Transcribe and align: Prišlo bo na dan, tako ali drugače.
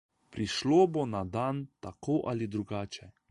Prišlo 0.35 0.79
bo 0.95 1.03
na 1.13 1.21
dan, 1.37 1.57
tako 1.87 2.19
ali 2.31 2.51
drugače. 2.57 3.11